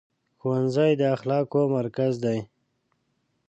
ښوونځی 0.39 0.91
د 0.97 1.01
اخلاقو 1.15 1.61
مرکز 1.77 2.13
دی. 2.23 2.37